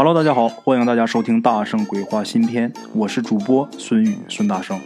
[0.00, 4.78] Hello，大家好，欢迎大家收听《大圣鬼话》新篇，我是主播孙宇孙大圣，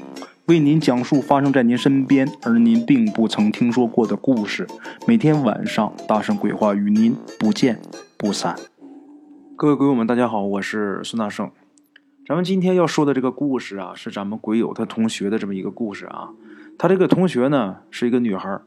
[0.47, 4.67] 为您讲述发生在您身边而您并不曾听说过的故事。
[5.07, 7.79] 每天晚上，《大圣鬼话》与您不见
[8.17, 8.57] 不散。
[9.55, 11.51] 各位鬼友们，大家好，我是孙大圣。
[12.27, 16.31] 咱们今天要说的这个故事啊，是咱们鬼友他同学的这么一个故事啊。
[16.79, 18.63] 他这个同学呢是一个女孩，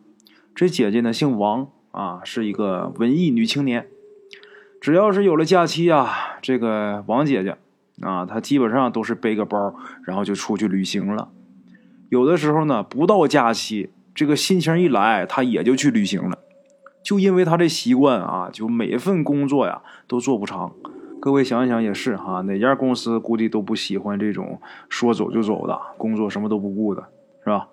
[0.53, 3.87] 这姐姐呢姓王啊，是一个文艺女青年。
[4.85, 7.57] 只要是有了假期啊，这个王姐姐
[8.01, 9.73] 啊，她基本上都是背个包，
[10.03, 11.29] 然后就出去旅行了。
[12.09, 16.37] 有的时候呢，不到假期，这个心情一来，她也就去旅行了。
[17.01, 20.71] 就因为她这习惯啊，就每份工作呀都做不长。
[21.19, 27.07] 各位想一想也是哈，哪家公司估计都不喜欢这种说走就走的工作，什么都不顾的，
[27.43, 27.69] 是吧？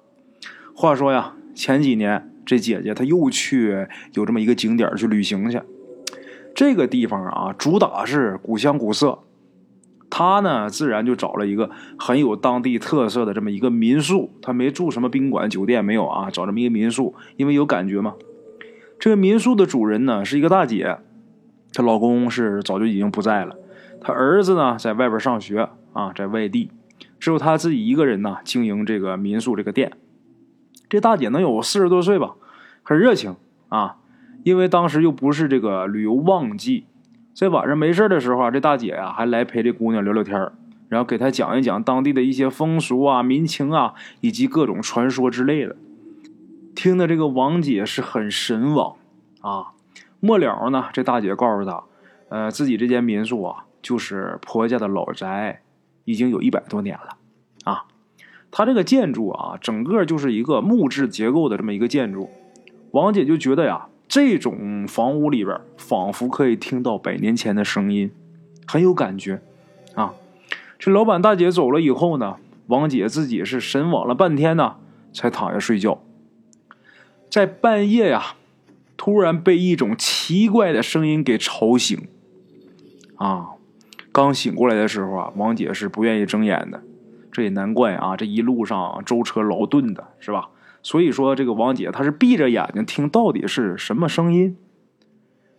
[0.75, 5.61] 话说呀，前几年这姐姐她又去有这么一个景点去旅行去。
[6.55, 9.21] 这个地方啊，主打是古香古色，
[10.11, 18.15] 他呢自然就找了一个很有当地特色的这么一个民宿，他没住什么宾馆酒店没有啊，找这么一个民宿，因为有感觉嘛。
[18.99, 20.99] 这个民宿的主人呢是一个大姐，
[21.73, 23.57] 她老公是早就已经不在了，
[24.01, 26.71] 她儿子呢在外边上学啊，在外地，
[27.19, 29.93] 只有她自己一个人呢经营这个民宿这个店。
[30.89, 32.35] 这大姐能有四十多岁吧，
[32.83, 33.37] 很热情
[33.71, 33.97] 啊。
[34.45, 36.87] 因为当时又不是这个旅游旺季，
[37.33, 40.51] 在晚上没事的时候啊，这大姐呀还来陪这姑娘聊聊天
[40.89, 45.77] 然后给她讲一讲当地的一些风俗啊、民情啊，以及各种传说之类的。
[46.75, 48.97] 听的这个王姐是很神往
[49.41, 49.73] 啊。
[50.21, 51.85] 末了呢，这大姐告诉她，
[52.29, 55.63] 呃，自己这间民宿啊，就是婆家的老宅，
[56.05, 57.17] 已经有一百多年了
[57.65, 57.85] 啊。
[58.51, 62.29] 她这个建筑啊，整个就是一个木质结构的这么一个建筑。
[62.91, 63.87] 王姐就觉得呀。
[64.13, 68.11] 这种房屋里边，仿佛可以听到百年前的声音，
[68.67, 69.41] 很有感觉
[69.95, 70.13] 啊！
[70.79, 72.37] 这老板大姐走了以后呢，
[72.67, 74.77] 王姐自己是神往了半天呢，
[75.15, 76.03] 才躺下睡觉。
[77.31, 78.35] 在半夜呀，
[78.99, 82.07] 突然被一种奇怪的声音给吵醒
[83.17, 83.53] 啊！
[84.13, 86.83] 刚醒过来的时候啊，王姐是不愿意睁眼的，
[87.33, 90.51] 这也难怪啊，这一路上舟车劳顿的是吧？
[90.83, 94.57] 所以说，这个王姐她是闭着眼睛听，到底是什么声音？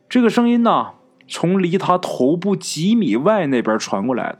[0.09, 0.91] 这个声音呢，
[1.27, 4.39] 从离她头部几米外那边传过来的，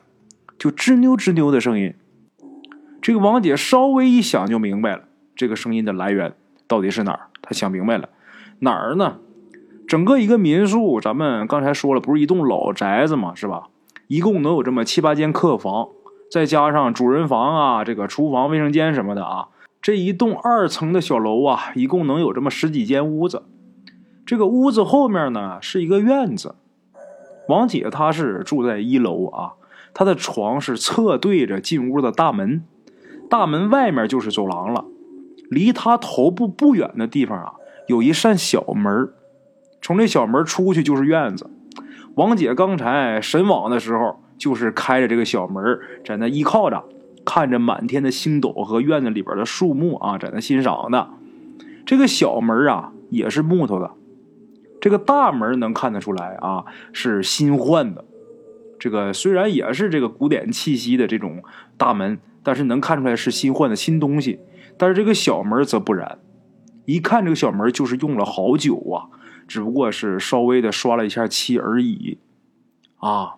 [0.58, 1.94] 就吱扭吱扭的声音。
[3.02, 5.04] 这个王姐稍微一想就明白了，
[5.36, 6.34] 这个声音的来源
[6.68, 7.28] 到底是哪儿？
[7.42, 8.10] 她想明白了，
[8.60, 9.20] 哪儿呢？
[9.88, 13.68] 整个一个民宿，咱们刚才说了，不是一栋老宅子嘛，是吧？
[14.08, 15.88] 一共能有这么七八间客房，
[16.30, 19.48] 再加上主人房啊，这个厨房、卫生间什么的啊。
[19.84, 23.44] 这一栋二层的小楼啊，一共能有这么十几间屋子。
[24.26, 26.56] 这个屋子后面呢是一个院子。
[27.50, 29.56] 王姐她是住在一楼啊，
[29.94, 32.64] 她的床是侧对着进屋的大门，
[33.30, 34.86] 大门外面就是走廊了。
[35.50, 37.56] 离她头部不远的地方啊，
[37.88, 39.12] 有一扇小门
[39.82, 41.50] 从这小门出去就是院子。
[42.16, 46.82] 王姐刚才神往的时候，就是开着这个小门在那依靠着。
[47.26, 51.10] 看着满天的星斗和院子里边的树木啊，在那欣赏呢。
[51.86, 53.92] 这个小门啊也是木头的，
[54.80, 58.06] 这个大门能看得出来啊是新换的。
[58.80, 61.44] 这个虽然也是这个古典气息的这种
[61.78, 64.40] 大门，但是能看出来是新换的新东西。
[64.78, 66.20] 但是这个小门则不然，
[66.86, 69.08] 一看这个小门就是用了好久啊，
[69.48, 72.18] 只不过是稍微的刷了一下漆而已。
[72.98, 73.36] 啊，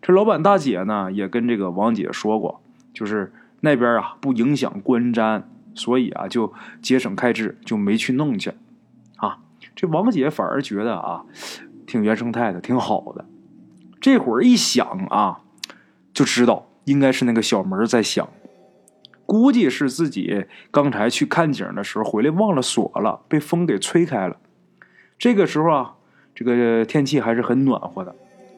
[0.00, 2.62] 这老板大姐呢也跟这个王姐说过。
[2.96, 3.30] 就是
[3.60, 5.42] 那边啊不影响观瞻，
[5.74, 8.54] 所以啊就节省开支，就没去弄去。
[9.16, 9.40] 啊，
[9.74, 11.26] 这王姐反而觉得啊
[11.86, 13.26] 挺原生态的，挺好的。
[14.00, 15.40] 这会儿一想啊，
[16.14, 18.26] 就知道应该是那个小门在响，
[19.26, 24.38] 估计是自己刚才去看景的时候回来忘了锁了，被风给吹开了。
[25.18, 25.96] 这个时候啊，
[26.34, 28.14] 这个天气还是很暖和的。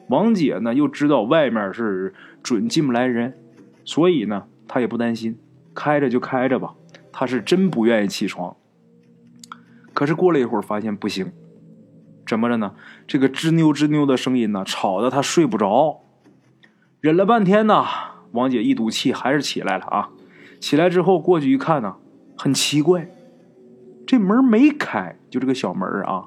[0.07, 3.33] 王姐呢又知道外面是准进不来人。
[3.89, 5.39] 所以呢，他也不担心，
[5.73, 6.75] 开着就开着吧。
[7.11, 8.55] 他是真不愿意起床。
[9.95, 11.31] 可是过了一会儿，发现不行，
[12.27, 12.75] 怎么着呢？
[13.07, 16.01] 这个吱扭吱扭的声音呢，吵得他睡不着。
[17.01, 17.83] 忍了半天呢，
[18.33, 20.11] 王姐一赌气，还是起来了啊。
[20.59, 21.95] 起来之后过去一看呢，
[22.37, 23.09] 很奇怪，
[24.05, 26.25] 这门没开，就这个小门啊。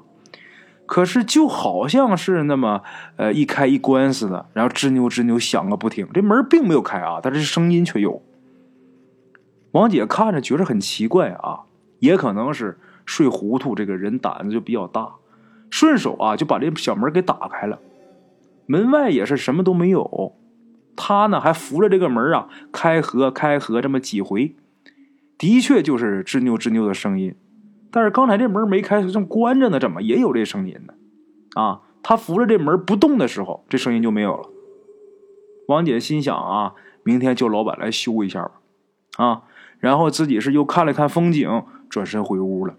[0.93, 2.83] 可是就好像是那么，
[3.15, 6.07] 呃，一开一关似的，然后吱扭吱扭响个不停。
[6.13, 8.21] 这门并没有开啊，但是声音却有。
[9.71, 11.61] 王姐看着觉得很奇怪啊，
[11.97, 15.15] 也可能是睡糊涂，这个人胆子就比较大，
[15.71, 17.79] 顺手啊就把这小门给打开了。
[18.67, 20.35] 门外也是什么都没有。
[20.95, 24.55] 他呢还扶着这个门啊，开合开合这么几回，
[25.39, 27.33] 的确就是吱扭吱扭的声音。
[27.95, 30.93] 但是刚才这门没开，正关着呢，怎么也有这声音呢？
[31.53, 34.49] 啊，他扶着这门不动的时候，这声音就没有了。
[35.67, 36.73] 王姐心想啊，
[37.03, 38.51] 明天叫老板来修一下吧。
[39.17, 39.43] 啊，
[39.77, 42.73] 然后自己是又看了看风景，转身回屋了。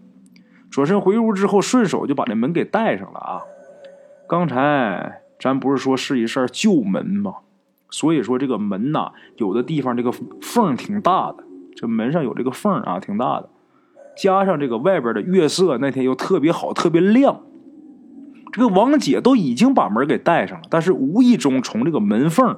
[0.69, 3.40] 转身回屋之后，顺手就把这门给带上了啊。
[4.28, 7.37] 刚才咱不是说是一扇旧门吗？
[7.88, 10.10] 所以说这个门呐，有的地方这个
[10.43, 11.44] 缝挺大的，
[11.76, 13.49] 这门上有这个缝啊，挺大的。
[14.16, 17.43] 加上这个外边的月色那天又特别好，特别亮。
[18.52, 22.56] 这个王姐都已经把门给带上了，但是无意中从这个门缝，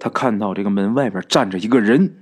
[0.00, 2.16] 她看到这个门外边站着一个人。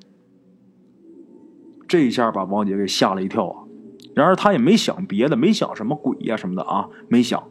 [1.86, 3.62] 这一下把王姐给吓了一跳啊！
[4.14, 7.44] 然而她也没想别的，没想什么鬼呀什么的啊，没想，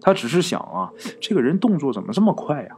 [0.00, 2.76] 她只是想啊，这个人动作怎么这么快呀？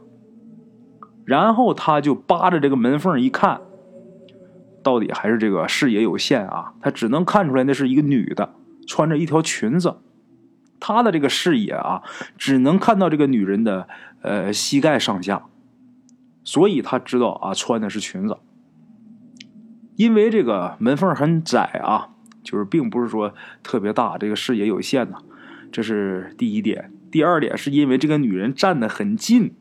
[1.23, 3.59] 然后他就扒着这个门缝一看，
[4.87, 8.53] 到底还是这个视野有限啊，他只能看出来那是一个女的，
[8.87, 9.97] 穿着一条裙子。
[10.79, 12.03] 他的这个视野啊，
[12.37, 13.89] 只能看到这个女人的
[14.21, 15.43] 呃膝盖上下，
[16.45, 18.37] 所以他知道啊穿的是裙子。
[19.97, 22.11] 因为这个门缝很窄啊，
[22.41, 25.17] 就是并不是说特别大，这个视野有限呐，
[25.69, 26.93] 这是第一点。
[27.11, 29.53] 第二点是因为这个女人站得很近。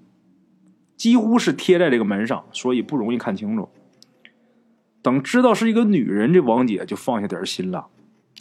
[0.96, 3.68] 几乎是贴在这个门上，所以不容易看清楚。
[5.06, 7.86] 等知道是一个女人，这王姐就放下点心了。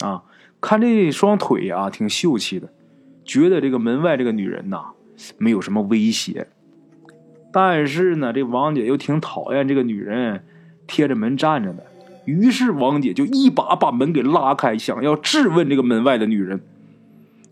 [0.00, 0.24] 啊，
[0.60, 2.68] 看这双腿啊，挺秀气的，
[3.24, 4.86] 觉得这个门外这个女人呐，
[5.38, 6.48] 没有什么威胁。
[7.52, 10.44] 但是呢，这王姐又挺讨厌这个女人
[10.88, 11.86] 贴着门站着的，
[12.24, 16.60] 于是王姐就一把把门给拉开，想要质问这个门外的女人。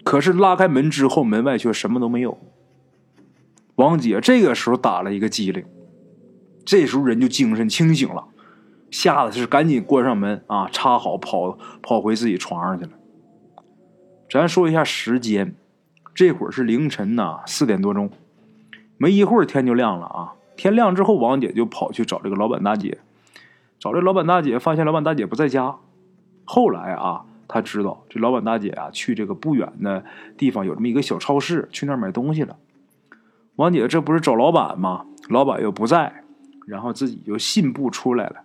[0.02, 2.36] 可是拉开门之后，门外却什么都没有。
[3.76, 5.64] 王姐这个时候打了一个激灵，
[6.64, 8.24] 这时候人就精神清醒了，
[8.94, 12.92] 吓得是赶紧关上门啊，插好跑跑回自己床上去了。
[14.30, 15.56] 咱说一下时间，
[16.14, 18.08] 这会儿是凌晨呢四点多钟，
[18.96, 20.34] 没一会儿天就亮了啊。
[20.54, 22.98] 天亮之后，王姐就跑去找这个老板大姐，
[23.80, 25.74] 找这老板大姐，发现老板大姐不在家。
[26.44, 30.04] 后来啊，她知道这老板大姐啊去这个不远的
[30.38, 32.56] 地方有这么一个小超市，去那儿买东西了。
[33.56, 35.04] 王姐这不是找老板吗？
[35.28, 36.22] 老板又不在，
[36.68, 38.43] 然后自己就信步出来了。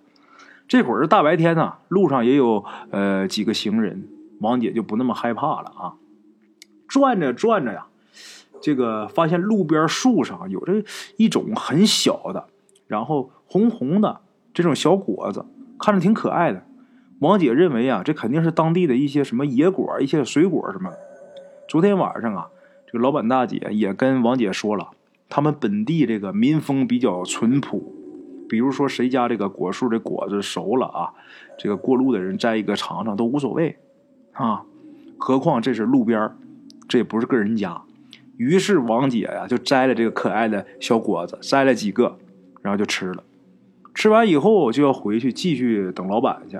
[0.70, 4.08] 这会儿大白天呢，路上也有呃几个行人，
[4.40, 5.96] 王姐就不那么害怕了啊。
[6.88, 7.88] 转着转着呀，
[8.62, 10.84] 这个发现路边树上有着
[11.18, 12.46] 一种很小的，
[12.86, 14.22] 然后红红的
[14.54, 15.44] 这种小果子，
[15.80, 16.64] 看着挺可爱的。
[17.18, 20.92] 王姐认为啊，这肯定是当地的一些什么野果、一些水果什么。
[21.68, 22.48] 昨天晚上啊，
[22.86, 24.90] 这个老板大姐也跟王姐说了。
[25.28, 27.94] 他们本地这个民风比较淳朴，
[28.50, 31.14] 比如说谁家这个果树这果子熟了啊，
[31.58, 33.78] 这个过路的人摘一个尝尝都无所谓，
[34.34, 34.64] 啊，
[35.18, 36.32] 何况这是路边
[36.88, 37.82] 这也不是个人家。
[38.38, 42.18] 于是王姐呀就摘了这个可爱的小果子，摘了几个，
[42.62, 43.24] 然后就吃了。
[43.94, 46.60] 吃完以后就要回去继续等老板去。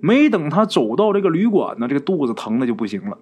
[0.00, 3.18] 没等他走到这个旅馆呢，这个肚子疼的就不行了，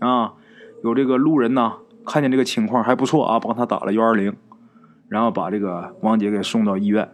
[0.00, 0.34] 啊，
[0.82, 1.74] 有这个路人呢。
[2.08, 4.32] 看见这个情况还不错啊，帮他打了幺二零，
[5.08, 7.08] 然后把这个王姐给送到医院。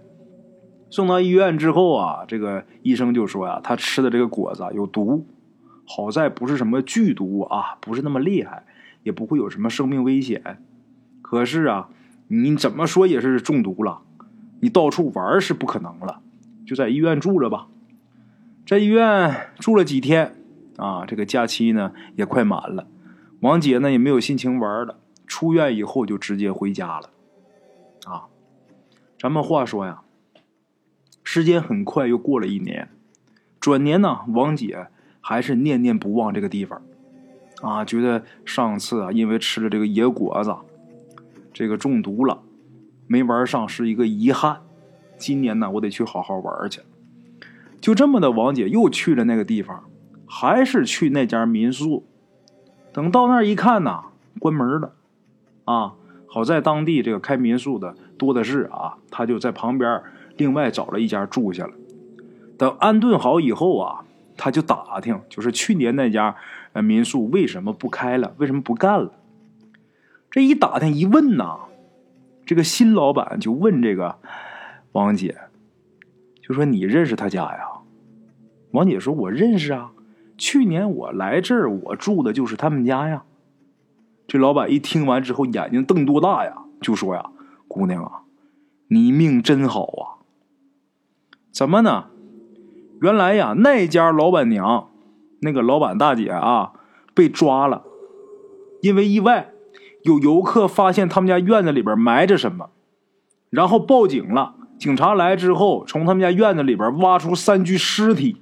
[0.91, 5.27] 送到医院之后啊，这个医生就说呀，他吃的这个果子有毒，
[5.87, 8.65] 好在不是什么剧毒啊，不是那么厉害，
[9.03, 10.63] 也不会有什么生命危险。
[11.23, 11.89] 可是啊，
[12.29, 14.03] 你怎么说也是中毒了，
[14.61, 16.21] 你到处玩是不可能了，
[16.67, 17.69] 就在医院住着吧。
[18.67, 20.35] 在医院住了几天
[20.77, 22.87] 啊，这个假期呢也快满了。
[23.41, 27.09] 王姐呢也没有心情玩了，出院以后就直接回家了。
[28.07, 28.27] 啊，
[29.19, 30.03] 咱们话说呀，
[31.23, 32.89] 时间很快又过了一年，
[33.61, 34.89] 转年呢，王姐
[35.21, 36.83] 还是念念不忘这个地方，
[37.63, 40.57] 啊，觉得上次啊因为吃了这个野果子，
[41.53, 42.43] 这个中毒了，
[43.07, 44.63] 没玩上是一个遗憾。
[45.17, 46.81] 今年呢，我得去好好玩去。
[47.81, 49.85] 就这么的，王姐又去了那个地方，
[50.27, 52.05] 还是去那家民宿。
[52.93, 54.05] 等到那儿一看呢，
[54.41, 54.95] 关门了，
[55.65, 55.95] 啊，
[56.33, 60.01] 好在当地这个开民宿的多的是啊，他就在旁边
[60.39, 61.75] 另外找了一家住下了。
[62.57, 64.07] 等安顿好以后啊，
[64.39, 66.35] 他就打听，就是去年那家
[66.73, 69.13] 呃民宿为什么不开了，为什么不干了？
[70.31, 71.59] 这一打听一问呐，
[72.47, 74.17] 这个新老板就问这个
[74.93, 75.37] 王姐，
[76.41, 77.59] 就说你认识他家呀？
[78.71, 79.93] 王姐说，我认识啊。
[80.39, 83.23] 去年我来这儿，我住的就是他们家呀。
[84.33, 86.63] 这老板一听完之后，眼睛瞪多大呀？
[86.81, 87.27] 就说呀
[87.69, 88.23] ：“姑娘啊，
[88.89, 90.25] 你命真好啊！
[91.53, 92.07] 怎么呢？
[93.03, 94.89] 原来呀，那家老板娘，
[95.43, 96.73] 那个老板大姐啊，
[97.13, 97.83] 被抓了，
[98.81, 99.51] 因为意外，
[100.05, 102.71] 有游客发现他们家院子里边埋着什么，
[103.51, 104.55] 然后报警了。
[104.79, 108.41] 警察来之后，从他们家院子里边挖出三具尸体，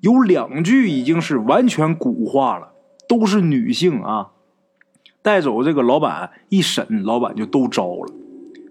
[0.00, 2.74] 有两具已经是完全骨化了，
[3.08, 4.28] 都是女性啊。”
[5.22, 8.12] 带走这个老板一审，老板就都招了。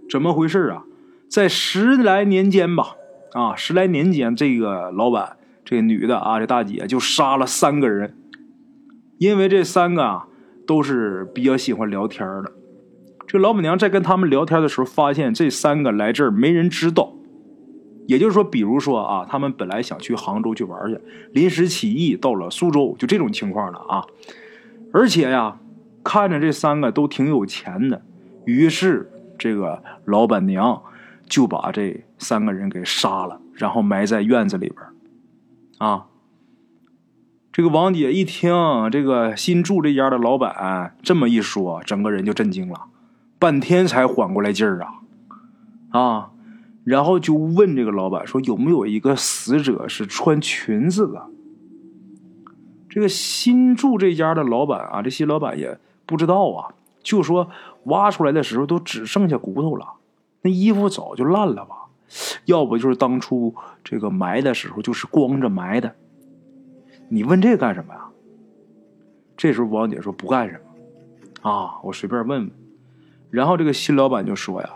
[0.10, 0.84] 怎么回事啊？
[1.29, 2.98] 在十来年间吧，
[3.31, 8.17] 啊，十来年间，这个老板，这个女的啊，这大姐就杀了三个人。
[9.17, 10.27] 因为这三个啊，
[10.67, 12.51] 都是比较喜欢聊天的。
[13.25, 17.13] 这老板娘在跟他们聊天的时候，发现这三个来这儿没人知道。
[18.08, 21.00] 也就是说，比如说啊，他们本来想去杭州去玩去，
[21.31, 24.03] 临时起意到了苏州，就这种情况了啊。
[24.91, 25.61] 而且呀。
[26.03, 28.01] 看着这三个都挺有钱的，
[28.46, 30.81] 于是这个老板娘
[31.25, 34.79] 就把这三个人给杀了，然后埋在院子里边
[35.77, 36.08] 啊，
[37.51, 38.53] 这个王姐一听
[38.91, 42.86] 这个新住这家的老板这么一说，整个人就震惊了，
[43.38, 46.31] 半天才缓过来劲儿啊啊！
[46.84, 51.27] 然后就问这个老板说：“有没有一个死者是穿裙子的？”
[52.89, 55.79] 这个新住这家的老板啊，这新老板也。
[56.05, 57.50] 不知道啊，就说
[57.86, 59.93] 挖出来的时候都只剩下骨头了，
[60.41, 61.75] 那衣服早就烂了吧？
[62.46, 65.96] 要不就是当初这个埋的时候就是光着埋的。
[67.08, 68.10] 你问这干什么呀？
[69.38, 72.51] 这时候王姐说不干什么啊，我随便问问。
[73.29, 74.70] 然后这个新老板就说呀，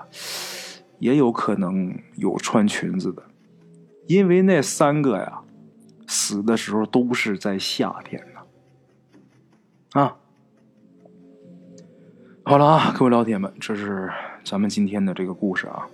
[0.99, 3.23] 也有可能有穿裙子的，
[4.07, 5.41] 因为那三个呀
[6.07, 10.01] 死的时候都是在夏天呢。
[10.01, 10.17] 啊。
[12.47, 14.07] 好了啊，各位老铁们，这是
[14.43, 15.87] 咱们今天的这个故事啊，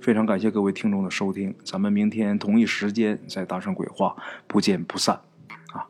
[0.00, 4.16] 非常感谢各位听众的收听，咱们明天同一时间再大圣鬼话
[4.48, 5.20] 不见不散
[5.72, 5.86] 啊。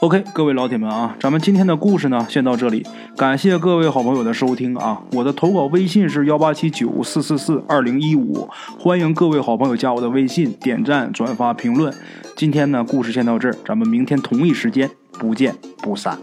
[0.00, 2.84] OK，各位老铁们啊，咱们今天的故事呢先到这里，
[3.16, 5.00] 感谢各位好朋友的收听啊。
[5.12, 8.48] 我的投稿微信是幺八七九四四四二零一五，
[8.80, 11.94] 欢迎各位好朋友加我的微信点赞转发评论。
[12.34, 16.18] 今天呢故事先到这儿，咱们明天同一时间不见不散。